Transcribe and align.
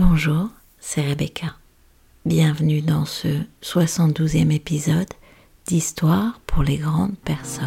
Bonjour, 0.00 0.48
c'est 0.78 1.00
Rebecca. 1.00 1.56
Bienvenue 2.24 2.82
dans 2.82 3.04
ce 3.04 3.26
72e 3.62 4.52
épisode 4.52 5.08
d'Histoire 5.66 6.38
pour 6.46 6.62
les 6.62 6.76
grandes 6.76 7.18
personnes. 7.18 7.66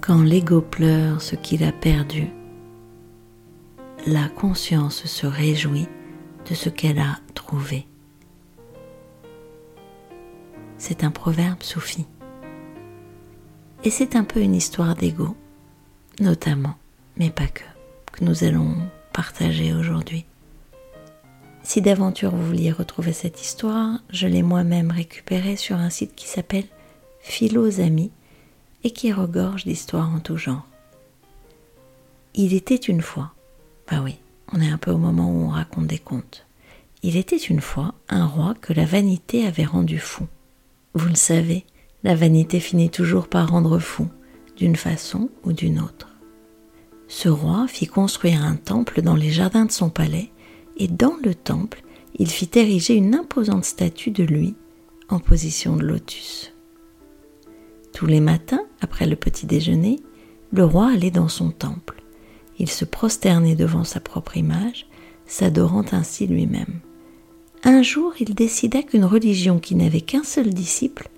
Quand 0.00 0.22
l'ego 0.22 0.60
pleure 0.60 1.20
ce 1.20 1.34
qu'il 1.34 1.64
a 1.64 1.72
perdu, 1.72 2.28
la 4.06 4.28
conscience 4.28 5.04
se 5.04 5.26
réjouit 5.26 5.88
de 6.48 6.54
ce 6.54 6.68
qu'elle 6.68 7.00
a 7.00 7.18
trouvé. 7.34 7.88
C'est 10.78 11.02
un 11.02 11.10
proverbe 11.10 11.62
soufi. 11.64 12.06
Et 13.82 13.90
c'est 13.90 14.14
un 14.14 14.22
peu 14.22 14.40
une 14.40 14.54
histoire 14.54 14.94
d'ego, 14.94 15.36
notamment, 16.20 16.76
mais 17.16 17.30
pas 17.30 17.48
que, 17.48 17.64
que 18.12 18.24
nous 18.24 18.44
allons 18.44 18.76
partager 19.12 19.74
aujourd'hui. 19.74 20.24
Si 21.64 21.80
d'aventure 21.80 22.30
vous 22.30 22.46
vouliez 22.46 22.70
retrouver 22.70 23.12
cette 23.12 23.42
histoire, 23.42 23.98
je 24.10 24.28
l'ai 24.28 24.42
moi-même 24.42 24.92
récupérée 24.92 25.56
sur 25.56 25.76
un 25.76 25.90
site 25.90 26.14
qui 26.14 26.28
s'appelle 26.28 26.66
Philosamis 27.20 28.12
et 28.84 28.92
qui 28.92 29.12
regorge 29.12 29.64
d'histoires 29.64 30.14
en 30.14 30.20
tout 30.20 30.36
genre. 30.36 30.66
Il 32.34 32.54
était 32.54 32.76
une 32.76 33.02
fois, 33.02 33.32
bah 33.90 34.00
oui, 34.02 34.16
on 34.52 34.60
est 34.60 34.70
un 34.70 34.78
peu 34.78 34.90
au 34.90 34.98
moment 34.98 35.30
où 35.30 35.44
on 35.44 35.48
raconte 35.48 35.86
des 35.86 35.98
contes. 35.98 36.46
Il 37.02 37.16
était 37.16 37.36
une 37.36 37.60
fois 37.60 37.94
un 38.08 38.26
roi 38.26 38.54
que 38.60 38.72
la 38.72 38.84
vanité 38.84 39.46
avait 39.46 39.64
rendu 39.64 39.98
fou. 39.98 40.26
Vous 40.94 41.08
le 41.08 41.14
savez, 41.14 41.64
la 42.02 42.14
vanité 42.14 42.58
finit 42.58 42.90
toujours 42.90 43.28
par 43.28 43.50
rendre 43.50 43.78
fou, 43.78 44.08
d'une 44.56 44.76
façon 44.76 45.30
ou 45.44 45.52
d'une 45.52 45.80
autre. 45.80 46.16
Ce 47.08 47.28
roi 47.28 47.66
fit 47.68 47.86
construire 47.86 48.42
un 48.42 48.56
temple 48.56 49.02
dans 49.02 49.14
les 49.14 49.30
jardins 49.30 49.66
de 49.66 49.72
son 49.72 49.90
palais, 49.90 50.30
et 50.76 50.88
dans 50.88 51.16
le 51.22 51.34
temple, 51.34 51.82
il 52.18 52.28
fit 52.28 52.50
ériger 52.54 52.94
une 52.94 53.14
imposante 53.14 53.64
statue 53.64 54.10
de 54.10 54.24
lui 54.24 54.54
en 55.08 55.20
position 55.20 55.76
de 55.76 55.84
lotus. 55.84 56.52
Tous 57.92 58.06
les 58.06 58.20
matins, 58.20 58.64
après 58.80 59.06
le 59.06 59.16
petit 59.16 59.46
déjeuner, 59.46 60.00
le 60.52 60.64
roi 60.64 60.90
allait 60.92 61.10
dans 61.10 61.28
son 61.28 61.50
temple. 61.50 62.02
Il 62.58 62.70
se 62.70 62.84
prosternait 62.84 63.54
devant 63.54 63.84
sa 63.84 64.00
propre 64.00 64.36
image, 64.36 64.86
s'adorant 65.26 65.84
ainsi 65.92 66.26
lui-même. 66.26 66.80
Un 67.64 67.82
jour, 67.82 68.14
il 68.20 68.34
décida 68.34 68.82
qu'une 68.82 69.04
religion 69.04 69.58
qui 69.58 69.74
n'avait 69.74 70.00
qu'un 70.00 70.22
seul 70.22 70.54
disciple 70.54 71.08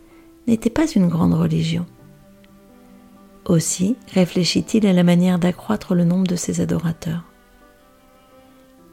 n'était 0.47 0.71
pas 0.71 0.87
une 0.87 1.09
grande 1.09 1.35
religion. 1.35 1.87
Aussi 3.45 3.97
réfléchit-il 4.13 4.87
à 4.87 4.93
la 4.93 5.03
manière 5.03 5.39
d'accroître 5.39 5.95
le 5.95 6.05
nombre 6.05 6.27
de 6.27 6.37
ses 6.37 6.61
adorateurs. 6.61 7.25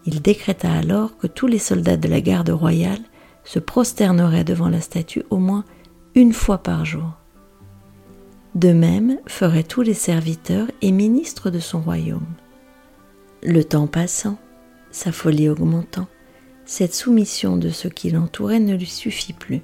Il 0.06 0.22
décréta 0.22 0.72
alors 0.72 1.18
que 1.18 1.28
tous 1.28 1.48
les 1.48 1.60
soldats 1.60 1.98
de 1.98 2.08
la 2.08 2.22
garde 2.22 2.50
royale 2.50 3.02
se 3.44 3.60
prosterneraient 3.60 4.44
devant 4.44 4.70
la 4.70 4.82
statue 4.82 5.24
au 5.30 5.38
moins 5.38 5.66
une 6.14 6.34
fois 6.34 6.60
par 6.60 6.86
jour. 6.86 7.12
De 8.56 8.72
même 8.72 9.18
feraient 9.28 9.64
tous 9.64 9.82
les 9.82 9.94
serviteurs 9.94 10.72
et 10.82 10.92
ministres 10.92 11.50
de 11.50 11.60
son 11.60 11.82
royaume. 11.82 12.26
Le 13.44 13.66
temps 13.66 13.88
passant, 13.88 14.38
sa 14.92 15.12
folie 15.12 15.50
augmentant, 15.50 16.08
cette 16.64 16.96
soumission 16.96 17.58
de 17.58 17.70
ceux 17.70 17.90
qui 17.90 18.12
l'entouraient 18.12 18.62
ne 18.62 18.76
lui 18.76 18.86
suffit 18.86 19.34
plus. 19.34 19.62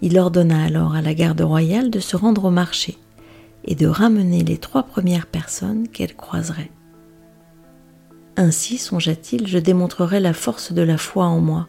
Il 0.00 0.18
ordonna 0.20 0.62
alors 0.62 0.94
à 0.94 1.02
la 1.02 1.14
garde 1.14 1.40
royale 1.40 1.90
de 1.90 1.98
se 1.98 2.16
rendre 2.16 2.44
au 2.44 2.50
marché 2.50 2.96
et 3.64 3.74
de 3.74 3.88
ramener 3.88 4.44
les 4.44 4.58
trois 4.58 4.84
premières 4.84 5.26
personnes 5.26 5.88
qu'elle 5.88 6.14
croiserait. 6.14 6.70
Ainsi, 8.36 8.78
songea-t-il, 8.78 9.48
je 9.48 9.58
démontrerai 9.58 10.20
la 10.20 10.32
force 10.32 10.72
de 10.72 10.82
la 10.82 10.96
foi 10.96 11.26
en 11.26 11.40
moi. 11.40 11.68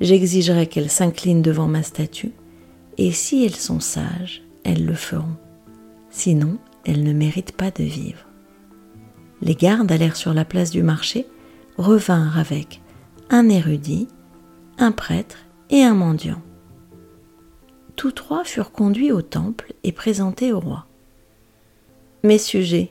J'exigerai 0.00 0.66
qu'elles 0.66 0.90
s'inclinent 0.90 1.42
devant 1.42 1.68
ma 1.68 1.84
statue, 1.84 2.32
et 2.98 3.12
si 3.12 3.44
elles 3.44 3.54
sont 3.54 3.80
sages, 3.80 4.42
elles 4.64 4.84
le 4.84 4.94
feront. 4.94 5.36
Sinon, 6.10 6.58
elles 6.84 7.04
ne 7.04 7.12
méritent 7.12 7.56
pas 7.56 7.70
de 7.70 7.84
vivre. 7.84 8.26
Les 9.42 9.54
gardes 9.54 9.90
allèrent 9.90 10.16
sur 10.16 10.34
la 10.34 10.44
place 10.44 10.70
du 10.70 10.82
marché, 10.82 11.26
revinrent 11.78 12.38
avec 12.38 12.80
un 13.30 13.48
érudit, 13.48 14.08
un 14.78 14.92
prêtre 14.92 15.38
et 15.70 15.82
un 15.82 15.94
mendiant. 15.94 16.42
Tous 17.96 18.12
trois 18.12 18.44
furent 18.44 18.72
conduits 18.72 19.12
au 19.12 19.22
temple 19.22 19.72
et 19.84 19.92
présentés 19.92 20.52
au 20.52 20.60
roi. 20.60 20.86
Mes 22.22 22.38
sujets, 22.38 22.90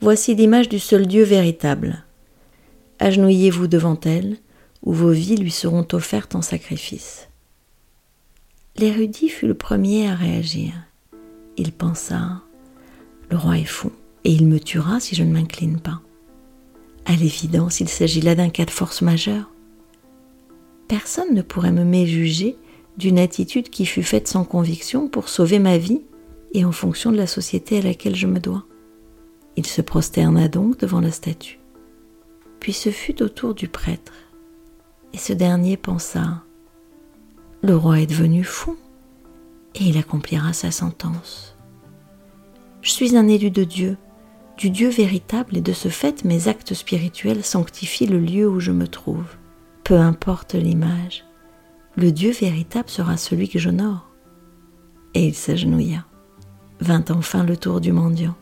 voici 0.00 0.34
l'image 0.34 0.68
du 0.68 0.78
seul 0.78 1.06
Dieu 1.06 1.24
véritable. 1.24 2.04
Agenouillez-vous 2.98 3.66
devant 3.66 3.98
elle, 4.04 4.38
ou 4.82 4.92
vos 4.92 5.10
vies 5.10 5.36
lui 5.36 5.50
seront 5.50 5.86
offertes 5.92 6.34
en 6.34 6.42
sacrifice. 6.42 7.28
L'érudit 8.76 9.28
fut 9.28 9.46
le 9.46 9.54
premier 9.54 10.08
à 10.08 10.14
réagir. 10.14 10.72
Il 11.56 11.72
pensa 11.72 12.42
le 13.30 13.36
roi 13.36 13.58
est 13.58 13.64
fou, 13.64 13.90
et 14.24 14.32
il 14.32 14.46
me 14.46 14.60
tuera 14.60 15.00
si 15.00 15.14
je 15.14 15.24
ne 15.24 15.32
m'incline 15.32 15.80
pas. 15.80 16.00
À 17.04 17.12
l'évidence, 17.12 17.80
il 17.80 17.88
s'agit 17.88 18.20
là 18.20 18.34
d'un 18.34 18.48
cas 18.48 18.64
de 18.64 18.70
force 18.70 19.02
majeure. 19.02 19.50
Personne 20.88 21.34
ne 21.34 21.42
pourrait 21.42 21.72
me 21.72 21.84
méjuger 21.84 22.56
d'une 22.96 23.18
attitude 23.18 23.70
qui 23.70 23.86
fut 23.86 24.02
faite 24.02 24.28
sans 24.28 24.44
conviction 24.44 25.08
pour 25.08 25.28
sauver 25.28 25.58
ma 25.58 25.78
vie 25.78 26.02
et 26.52 26.64
en 26.64 26.72
fonction 26.72 27.12
de 27.12 27.16
la 27.16 27.26
société 27.26 27.78
à 27.78 27.82
laquelle 27.82 28.16
je 28.16 28.26
me 28.26 28.40
dois. 28.40 28.64
Il 29.56 29.66
se 29.66 29.82
prosterna 29.82 30.48
donc 30.48 30.78
devant 30.78 31.00
la 31.00 31.10
statue. 31.10 31.60
Puis 32.60 32.72
ce 32.72 32.90
fut 32.90 33.22
au 33.22 33.28
tour 33.28 33.54
du 33.54 33.68
prêtre, 33.68 34.12
et 35.12 35.18
ce 35.18 35.32
dernier 35.32 35.76
pensa 35.76 36.42
Le 37.62 37.76
roi 37.76 38.00
est 38.00 38.06
devenu 38.06 38.44
fou, 38.44 38.76
et 39.74 39.84
il 39.84 39.98
accomplira 39.98 40.52
sa 40.52 40.70
sentence. 40.70 41.55
Je 42.86 42.92
suis 42.92 43.16
un 43.16 43.26
élu 43.26 43.50
de 43.50 43.64
Dieu, 43.64 43.96
du 44.56 44.70
Dieu 44.70 44.88
véritable, 44.90 45.56
et 45.56 45.60
de 45.60 45.72
ce 45.72 45.88
fait 45.88 46.24
mes 46.24 46.46
actes 46.46 46.72
spirituels 46.72 47.42
sanctifient 47.42 48.06
le 48.06 48.20
lieu 48.20 48.48
où 48.48 48.60
je 48.60 48.70
me 48.70 48.86
trouve. 48.86 49.26
Peu 49.82 49.96
importe 49.96 50.54
l'image, 50.54 51.24
le 51.96 52.12
Dieu 52.12 52.30
véritable 52.30 52.88
sera 52.88 53.16
celui 53.16 53.48
que 53.48 53.58
j'honore. 53.58 54.08
Et 55.14 55.26
il 55.26 55.34
s'agenouilla. 55.34 56.04
Vint 56.78 57.04
enfin 57.10 57.42
le 57.42 57.56
tour 57.56 57.80
du 57.80 57.90
mendiant. 57.90 58.36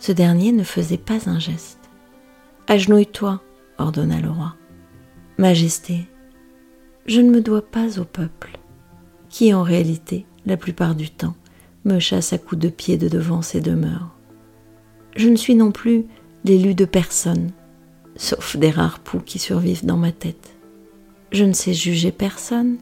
Ce 0.00 0.10
dernier 0.10 0.50
ne 0.50 0.64
faisait 0.64 0.98
pas 0.98 1.30
un 1.30 1.38
geste. 1.38 1.90
Agenouille-toi, 2.66 3.40
ordonna 3.78 4.20
le 4.20 4.30
roi. 4.30 4.56
Majesté, 5.38 6.08
je 7.06 7.20
ne 7.20 7.30
me 7.30 7.40
dois 7.40 7.62
pas 7.62 8.00
au 8.00 8.04
peuple, 8.04 8.58
qui 9.28 9.54
en 9.54 9.62
réalité, 9.62 10.26
la 10.44 10.56
plupart 10.56 10.96
du 10.96 11.08
temps, 11.08 11.36
me 11.84 11.98
chasse 11.98 12.32
à 12.32 12.38
coups 12.38 12.60
de 12.60 12.68
pied 12.68 12.98
de 12.98 13.08
devant 13.08 13.42
ses 13.42 13.60
demeures. 13.60 14.14
Je 15.16 15.28
ne 15.28 15.36
suis 15.36 15.54
non 15.54 15.72
plus 15.72 16.06
l'élu 16.44 16.74
de 16.74 16.84
personne, 16.84 17.50
sauf 18.16 18.56
des 18.56 18.70
rares 18.70 19.00
poux 19.00 19.20
qui 19.20 19.38
survivent 19.38 19.84
dans 19.84 19.96
ma 19.96 20.12
tête. 20.12 20.56
Je 21.32 21.44
ne 21.44 21.52
sais 21.52 21.74
juger 21.74 22.12
personne, 22.12 22.78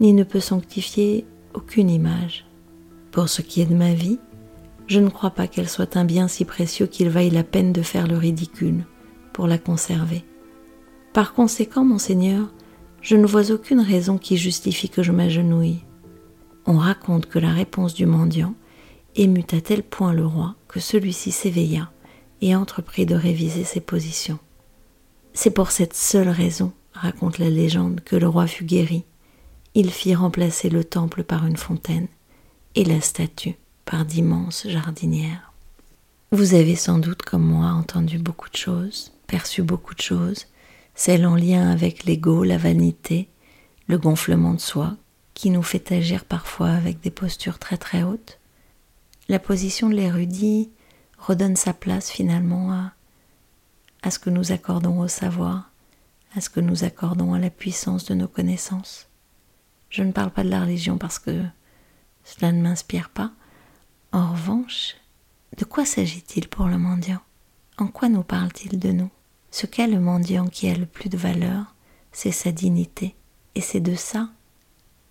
ni 0.00 0.12
ne 0.12 0.24
peux 0.24 0.40
sanctifier 0.40 1.26
aucune 1.54 1.90
image. 1.90 2.46
Pour 3.10 3.28
ce 3.28 3.42
qui 3.42 3.60
est 3.60 3.66
de 3.66 3.74
ma 3.74 3.94
vie, 3.94 4.18
je 4.86 5.00
ne 5.00 5.08
crois 5.08 5.30
pas 5.30 5.48
qu'elle 5.48 5.68
soit 5.68 5.96
un 5.96 6.04
bien 6.04 6.28
si 6.28 6.44
précieux 6.44 6.86
qu'il 6.86 7.08
vaille 7.08 7.30
la 7.30 7.42
peine 7.42 7.72
de 7.72 7.82
faire 7.82 8.06
le 8.06 8.16
ridicule 8.16 8.84
pour 9.32 9.46
la 9.46 9.58
conserver. 9.58 10.24
Par 11.12 11.32
conséquent, 11.32 11.84
monseigneur, 11.84 12.52
je 13.00 13.16
ne 13.16 13.26
vois 13.26 13.50
aucune 13.50 13.80
raison 13.80 14.18
qui 14.18 14.36
justifie 14.36 14.88
que 14.88 15.02
je 15.02 15.12
m'agenouille 15.12 15.85
on 16.66 16.78
raconte 16.78 17.26
que 17.26 17.38
la 17.38 17.52
réponse 17.52 17.94
du 17.94 18.06
mendiant 18.06 18.54
émut 19.14 19.54
à 19.54 19.60
tel 19.60 19.82
point 19.82 20.12
le 20.12 20.26
roi 20.26 20.56
que 20.68 20.80
celui-ci 20.80 21.32
s'éveilla 21.32 21.90
et 22.40 22.54
entreprit 22.54 23.06
de 23.06 23.14
réviser 23.14 23.64
ses 23.64 23.80
positions. 23.80 24.38
C'est 25.32 25.50
pour 25.50 25.70
cette 25.70 25.94
seule 25.94 26.28
raison, 26.28 26.72
raconte 26.92 27.38
la 27.38 27.50
légende, 27.50 28.00
que 28.00 28.16
le 28.16 28.28
roi 28.28 28.46
fut 28.46 28.64
guéri. 28.64 29.04
Il 29.74 29.90
fit 29.90 30.14
remplacer 30.14 30.68
le 30.68 30.84
temple 30.84 31.24
par 31.24 31.46
une 31.46 31.56
fontaine 31.56 32.08
et 32.74 32.84
la 32.84 33.00
statue 33.00 33.56
par 33.84 34.04
d'immenses 34.04 34.66
jardinières. 34.68 35.52
Vous 36.32 36.54
avez 36.54 36.74
sans 36.74 36.98
doute, 36.98 37.22
comme 37.22 37.44
moi, 37.44 37.68
entendu 37.68 38.18
beaucoup 38.18 38.50
de 38.50 38.56
choses, 38.56 39.12
perçu 39.26 39.62
beaucoup 39.62 39.94
de 39.94 40.00
choses, 40.00 40.46
celles 40.94 41.26
en 41.26 41.36
lien 41.36 41.70
avec 41.70 42.04
l'ego, 42.04 42.42
la 42.42 42.58
vanité, 42.58 43.28
le 43.86 43.98
gonflement 43.98 44.54
de 44.54 44.60
soi, 44.60 44.96
qui 45.36 45.50
nous 45.50 45.62
fait 45.62 45.92
agir 45.92 46.24
parfois 46.24 46.70
avec 46.70 47.00
des 47.00 47.10
postures 47.10 47.58
très 47.58 47.76
très 47.76 48.02
hautes. 48.02 48.40
La 49.28 49.38
position 49.38 49.90
de 49.90 49.94
l'érudit 49.94 50.70
redonne 51.18 51.56
sa 51.56 51.74
place 51.74 52.10
finalement 52.10 52.72
à, 52.72 52.92
à 54.02 54.10
ce 54.10 54.18
que 54.18 54.30
nous 54.30 54.50
accordons 54.50 54.98
au 54.98 55.08
savoir, 55.08 55.70
à 56.34 56.40
ce 56.40 56.48
que 56.48 56.60
nous 56.60 56.84
accordons 56.84 57.34
à 57.34 57.38
la 57.38 57.50
puissance 57.50 58.06
de 58.06 58.14
nos 58.14 58.28
connaissances. 58.28 59.08
Je 59.90 60.02
ne 60.02 60.10
parle 60.10 60.30
pas 60.30 60.42
de 60.42 60.48
la 60.48 60.62
religion 60.62 60.96
parce 60.96 61.18
que 61.18 61.44
cela 62.24 62.50
ne 62.50 62.62
m'inspire 62.62 63.10
pas. 63.10 63.30
En 64.12 64.32
revanche, 64.32 64.96
de 65.58 65.66
quoi 65.66 65.84
s'agit-il 65.84 66.48
pour 66.48 66.66
le 66.66 66.78
mendiant? 66.78 67.20
En 67.76 67.88
quoi 67.88 68.08
nous 68.08 68.22
parle-t-il 68.22 68.78
de 68.78 68.90
nous? 68.90 69.10
Ce 69.50 69.66
qu'est 69.66 69.86
le 69.86 70.00
mendiant 70.00 70.46
qui 70.46 70.70
a 70.70 70.74
le 70.74 70.86
plus 70.86 71.10
de 71.10 71.18
valeur, 71.18 71.74
c'est 72.10 72.32
sa 72.32 72.52
dignité. 72.52 73.14
Et 73.54 73.60
c'est 73.60 73.80
de 73.80 73.94
ça 73.94 74.30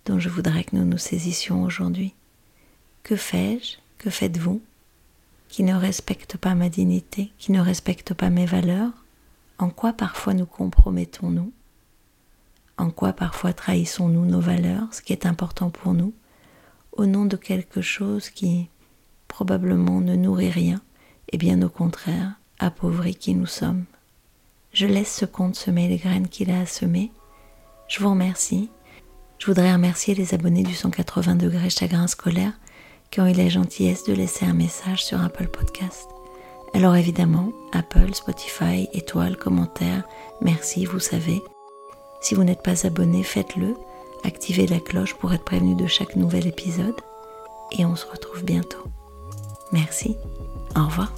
dont 0.06 0.18
je 0.18 0.28
voudrais 0.28 0.64
que 0.64 0.76
nous 0.76 0.84
nous 0.84 0.98
saisissions 0.98 1.62
aujourd'hui. 1.64 2.14
Que 3.02 3.16
fais-je? 3.16 3.76
Que 3.98 4.08
faites-vous? 4.08 4.62
Qui 5.48 5.62
ne 5.64 5.74
respecte 5.74 6.36
pas 6.36 6.54
ma 6.54 6.68
dignité, 6.68 7.30
qui 7.38 7.52
ne 7.52 7.60
respecte 7.60 8.14
pas 8.14 8.30
mes 8.30 8.46
valeurs? 8.46 8.92
En 9.58 9.68
quoi 9.68 9.92
parfois 9.92 10.34
nous 10.34 10.46
compromettons-nous? 10.46 11.52
En 12.78 12.90
quoi 12.90 13.12
parfois 13.12 13.52
trahissons-nous 13.52 14.26
nos 14.26 14.40
valeurs, 14.40 14.92
ce 14.92 15.02
qui 15.02 15.12
est 15.12 15.26
important 15.26 15.70
pour 15.70 15.94
nous, 15.94 16.12
au 16.92 17.06
nom 17.06 17.24
de 17.24 17.36
quelque 17.36 17.82
chose 17.82 18.30
qui 18.30 18.68
probablement 19.28 20.00
ne 20.00 20.14
nourrit 20.14 20.50
rien, 20.50 20.80
et 21.32 21.38
bien 21.38 21.60
au 21.62 21.68
contraire, 21.68 22.34
appauvrit 22.58 23.14
qui 23.14 23.34
nous 23.34 23.46
sommes. 23.46 23.84
Je 24.72 24.86
laisse 24.86 25.14
ce 25.14 25.24
conte 25.24 25.56
semer 25.56 25.88
les 25.88 25.96
graines 25.96 26.28
qu'il 26.28 26.50
a 26.50 26.60
à 26.60 26.66
semer. 26.66 27.10
Je 27.88 28.00
vous 28.00 28.10
remercie 28.10 28.68
je 29.38 29.46
voudrais 29.46 29.72
remercier 29.72 30.14
les 30.14 30.34
abonnés 30.34 30.62
du 30.62 30.74
180 30.74 31.36
degrés 31.36 31.70
chagrin 31.70 32.06
scolaire 32.06 32.52
qui 33.10 33.20
ont 33.20 33.26
eu 33.26 33.32
la 33.32 33.48
gentillesse 33.48 34.04
de 34.04 34.12
laisser 34.12 34.44
un 34.46 34.54
message 34.54 35.04
sur 35.04 35.20
Apple 35.22 35.48
Podcast. 35.48 36.08
Alors 36.74 36.96
évidemment, 36.96 37.52
Apple, 37.72 38.14
Spotify, 38.14 38.88
étoiles, 38.92 39.36
commentaires, 39.36 40.04
merci, 40.40 40.84
vous 40.84 41.00
savez. 41.00 41.42
Si 42.20 42.34
vous 42.34 42.44
n'êtes 42.44 42.62
pas 42.62 42.86
abonné, 42.86 43.22
faites-le. 43.22 43.74
Activez 44.24 44.66
la 44.66 44.80
cloche 44.80 45.14
pour 45.14 45.32
être 45.32 45.44
prévenu 45.44 45.74
de 45.74 45.86
chaque 45.86 46.16
nouvel 46.16 46.46
épisode. 46.46 47.00
Et 47.78 47.84
on 47.84 47.96
se 47.96 48.06
retrouve 48.06 48.44
bientôt. 48.44 48.84
Merci. 49.72 50.16
Au 50.74 50.86
revoir. 50.86 51.12